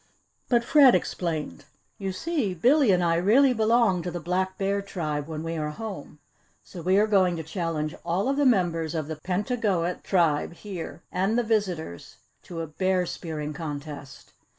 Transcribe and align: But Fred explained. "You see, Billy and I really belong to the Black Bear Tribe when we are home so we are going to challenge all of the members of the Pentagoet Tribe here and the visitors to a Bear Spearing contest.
But 0.49 0.63
Fred 0.63 0.95
explained. 0.95 1.65
"You 1.99 2.11
see, 2.11 2.55
Billy 2.55 2.91
and 2.91 3.03
I 3.03 3.17
really 3.17 3.53
belong 3.53 4.01
to 4.01 4.09
the 4.09 4.19
Black 4.19 4.57
Bear 4.57 4.81
Tribe 4.81 5.27
when 5.27 5.43
we 5.43 5.57
are 5.57 5.69
home 5.69 6.17
so 6.63 6.81
we 6.81 6.97
are 6.97 7.05
going 7.05 7.35
to 7.35 7.43
challenge 7.43 7.93
all 8.03 8.27
of 8.27 8.35
the 8.35 8.45
members 8.47 8.95
of 8.95 9.07
the 9.07 9.17
Pentagoet 9.17 10.03
Tribe 10.03 10.53
here 10.53 11.03
and 11.11 11.37
the 11.37 11.43
visitors 11.43 12.15
to 12.41 12.61
a 12.61 12.67
Bear 12.67 13.05
Spearing 13.05 13.53
contest. 13.53 14.33